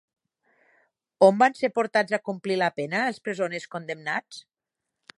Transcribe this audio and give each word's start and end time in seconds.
On 1.27 1.37
van 1.43 1.57
ser 1.59 1.71
portats 1.77 2.17
a 2.17 2.21
complir 2.31 2.59
la 2.65 2.73
pena 2.81 3.05
els 3.13 3.23
presoners 3.29 3.71
condemnats? 3.77 4.45